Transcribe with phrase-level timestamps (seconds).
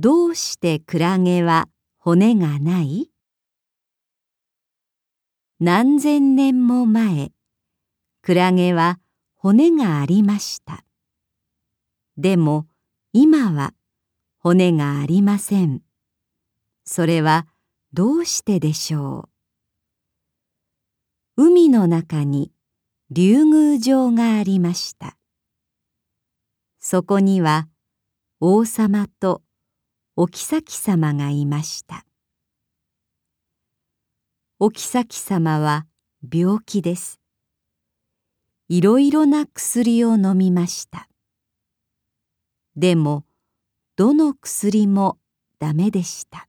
[0.00, 3.10] どうしてクラゲは骨がない？
[5.58, 7.32] 何千年も前、
[8.22, 9.00] クラゲは
[9.34, 10.84] 骨がありました。
[12.16, 12.68] でも
[13.12, 13.74] 今は
[14.38, 15.82] 骨がありません。
[16.84, 17.48] それは
[17.92, 19.28] どうしてでしょ
[21.36, 21.42] う？
[21.42, 22.52] 海の中に
[23.10, 25.16] 竜宮城がありました。
[26.78, 27.66] そこには
[28.38, 29.42] 王様と
[30.20, 32.04] お妃様がいました。
[34.58, 35.86] お妃様は
[36.28, 37.20] 病気です。
[38.68, 41.08] いろいろな薬を飲みました。
[42.74, 43.26] でも
[43.94, 45.18] どの薬も
[45.60, 46.48] ダメでした。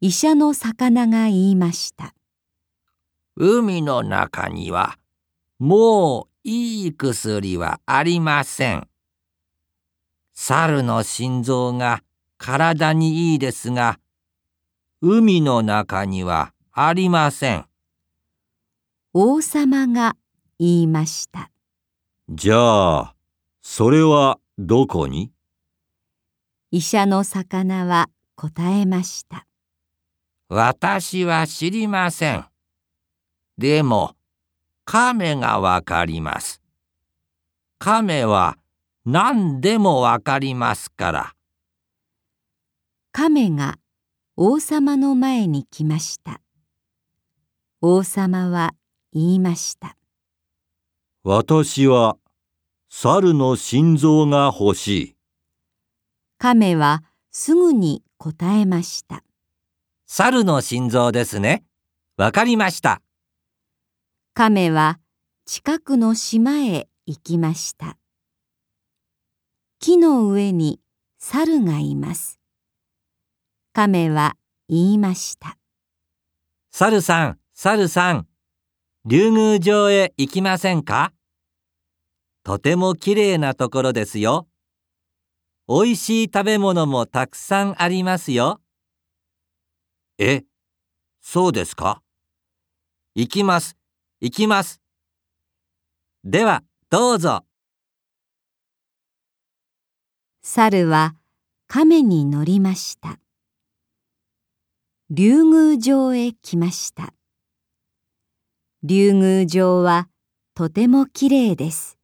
[0.00, 2.14] 医者の魚が言いました。
[3.34, 4.96] 海の中には
[5.58, 8.91] もういい薬はありません。
[10.44, 12.02] 猿の心臓が
[12.36, 14.00] 体にいいですが、
[15.00, 17.66] 海の中にはありません。
[19.12, 20.16] 王様が
[20.58, 21.52] 言いました。
[22.28, 23.14] じゃあ、
[23.62, 25.30] それはどこに？
[26.72, 29.46] 医者の魚は答えました。
[30.48, 32.44] 私は知りません。
[33.58, 34.16] でも、
[34.84, 36.60] 亀がわかります。
[37.78, 38.58] 亀は
[39.04, 41.34] 何でもわかりますから。
[43.10, 43.78] 亀が
[44.36, 46.40] 王様の前に来ました。
[47.80, 48.74] 王様は
[49.12, 49.96] 言いました。
[51.24, 52.16] 私は
[52.90, 55.16] 猿の心臓が欲しい。
[56.38, 59.24] 亀はすぐに答えました。
[60.06, 61.64] 猿の心臓ですね。
[62.16, 63.02] わかりました。
[64.34, 65.00] 亀は
[65.44, 67.96] 近くの島へ行きました。
[69.84, 70.78] 木の上に
[71.18, 72.38] 猿がいます。
[73.72, 74.36] 亀は
[74.68, 75.58] 言いました。
[76.70, 78.28] 猿さん、猿さん、
[79.04, 81.12] 竜宮城へ行きませんか？
[82.44, 84.46] とてもきれいなところですよ。
[85.66, 88.60] おいしい食べ物もたくさんありますよ。
[90.16, 90.44] え、
[91.20, 92.04] そうですか？
[93.16, 93.76] 行きます、
[94.20, 94.80] 行きます。
[96.22, 97.44] では、どうぞ。
[100.44, 101.14] 猿は
[101.68, 103.20] 亀に乗りました。
[105.08, 107.14] 竜宮城へ来ました。
[108.82, 110.08] 竜宮城は
[110.54, 111.96] とてもきれいです。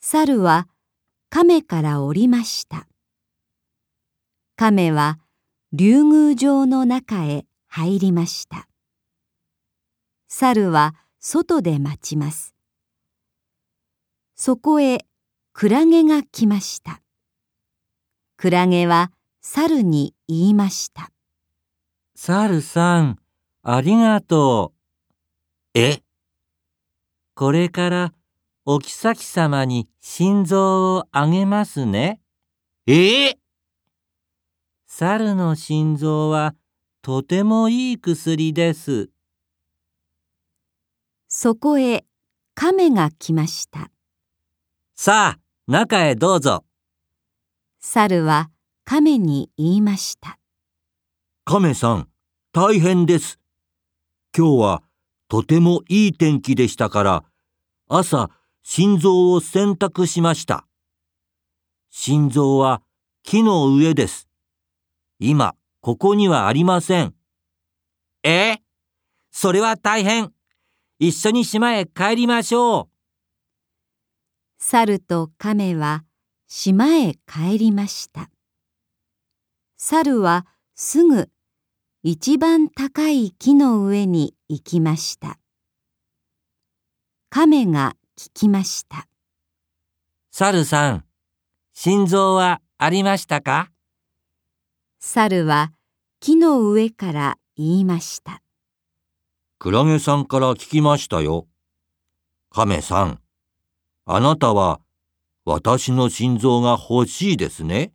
[0.00, 0.68] 猿は
[1.28, 2.88] 亀から降りました。
[4.56, 5.18] 亀は
[5.74, 8.66] 竜宮城の中へ入りました。
[10.28, 12.54] 猿は外で待ちます。
[14.34, 15.04] そこへ
[15.54, 17.02] クラゲが来ました。
[18.36, 21.12] クラゲは猿に言いました。
[22.16, 23.18] 猿さん、
[23.62, 24.72] ありがと
[25.74, 25.78] う。
[25.78, 26.02] え？
[27.34, 28.12] これから
[28.64, 32.20] お妃様に心臓をあげますね。
[32.86, 33.28] え？
[33.28, 33.38] え
[34.86, 36.54] 猿の心臓は
[37.02, 39.10] とてもいい薬です。
[41.28, 42.04] そこへ
[42.54, 43.90] 亀が来ました。
[44.94, 46.64] さあ、中へどうぞ。
[47.78, 48.50] 猿は
[48.84, 50.40] 亀に言いました。
[51.44, 52.08] 亀さん、
[52.52, 53.38] 大変です。
[54.36, 54.82] 今日は
[55.28, 57.24] とてもいい天気でしたから、
[57.88, 58.30] 朝
[58.64, 60.66] 心臓を洗濯しました。
[61.90, 62.82] 心臓は
[63.22, 64.28] 木の上です。
[65.20, 67.14] 今、ここにはありません。
[68.24, 68.58] え？
[69.30, 70.32] それは大変。
[70.98, 72.91] 一緒に島へ帰りましょう。
[74.64, 76.04] 猿と亀は
[76.46, 78.30] 島へ帰りました。
[79.76, 80.46] 猿は
[80.76, 81.28] すぐ
[82.04, 85.40] 一番高い木の上に行きました。
[87.28, 89.08] 亀が聞きました。
[90.30, 91.04] 猿さん、
[91.74, 93.72] 心臓はありましたか？
[95.00, 95.72] 猿は
[96.20, 98.42] 木の上から言いました。
[99.58, 101.48] クラゲさんから聞きましたよ。
[102.50, 103.21] 亀さん、
[104.04, 104.80] あなたは
[105.44, 107.92] 私の心臓が欲しいですね。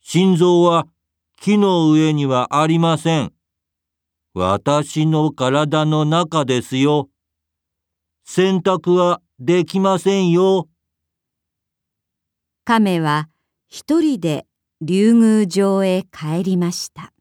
[0.00, 0.86] 心臓は
[1.40, 3.32] 木の上にはありません。
[4.34, 7.08] 私の体の中ですよ。
[8.24, 10.68] 洗濯はできませんよ。
[12.64, 13.28] 亀は
[13.68, 14.46] 一人で
[14.80, 17.12] 竜宮城へ帰りました。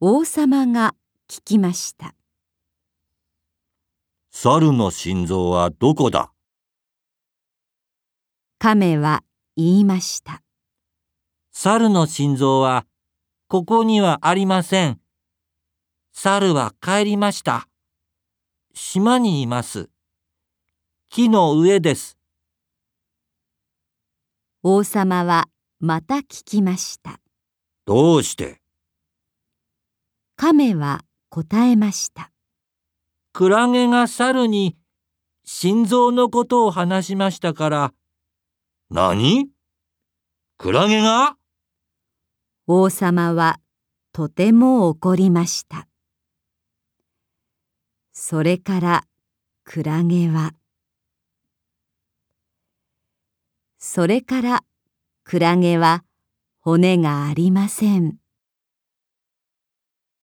[0.00, 0.94] 王様が
[1.28, 2.14] 聞きました。
[4.38, 6.30] 猿の心臓はどこだ？
[8.58, 9.22] 亀は
[9.56, 10.42] 言いました。
[11.52, 12.84] 猿の心臓は
[13.48, 15.00] ここにはありません。
[16.12, 17.66] 猿は帰りました。
[18.74, 19.88] 島にいます。
[21.08, 22.18] 木の上です。
[24.62, 25.48] 王様は
[25.80, 27.20] また聞きました。
[27.86, 28.60] どうして？
[30.36, 31.00] 亀は
[31.30, 32.30] 答えました。
[33.38, 34.78] クラゲが猿に
[35.44, 37.92] 心臓のことを話しましたから。
[38.90, 39.50] 何？
[40.56, 41.36] クラゲが？
[42.66, 43.60] 王様は
[44.14, 45.86] とても怒りました。
[48.14, 49.04] それから
[49.64, 50.54] クラゲは
[53.76, 54.64] それから
[55.24, 56.04] クラゲは
[56.60, 58.16] 骨がありません。